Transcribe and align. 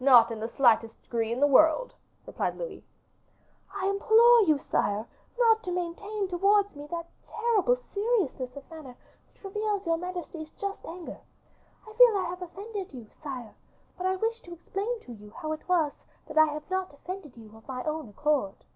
"Not 0.00 0.30
in 0.30 0.38
the 0.38 0.50
slightest 0.50 1.00
degree 1.00 1.32
in 1.32 1.40
the 1.40 1.46
world," 1.46 1.94
replied 2.26 2.58
Louis 2.58 2.82
XIV. 3.70 3.80
"I 3.80 3.86
implore 3.88 4.42
you, 4.42 4.58
sire, 4.58 5.06
not 5.38 5.62
to 5.62 5.72
maintain 5.72 6.28
towards 6.28 6.76
me 6.76 6.86
that 6.90 7.08
terrible 7.26 7.76
seriousness 7.94 8.54
of 8.54 8.68
manner 8.70 8.98
which 9.32 9.42
reveals 9.42 9.86
your 9.86 9.96
majesty's 9.96 10.50
just 10.60 10.84
anger. 10.84 11.20
I 11.88 11.94
feel 11.94 12.14
I 12.18 12.24
have 12.28 12.42
offended 12.42 12.92
you, 12.92 13.06
sire; 13.08 13.54
but 13.96 14.04
I 14.04 14.16
wish 14.16 14.42
to 14.42 14.52
explain 14.52 15.00
to 15.04 15.12
you 15.14 15.30
how 15.30 15.52
it 15.52 15.66
was 15.66 15.94
that 16.26 16.36
I 16.36 16.48
have 16.52 16.68
not 16.68 16.92
offended 16.92 17.38
you 17.38 17.56
of 17.56 17.66
my 17.66 17.82
own 17.84 18.10
accord." 18.10 18.66